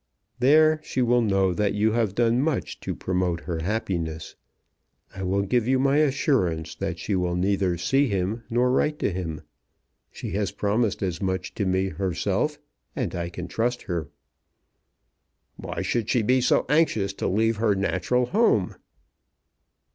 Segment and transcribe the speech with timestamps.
[0.39, 4.33] "There she will know that you have done much to promote her happiness.
[5.15, 9.11] I will give you my assurance that she will neither see him nor write to
[9.11, 9.41] him.
[10.11, 12.57] She has promised as much to me herself,
[12.95, 14.09] and I can trust her."
[15.57, 18.77] "Why should she be so anxious to leave her natural home?"